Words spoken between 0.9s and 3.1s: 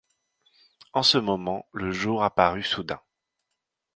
En ce moment le jour apparut soudain.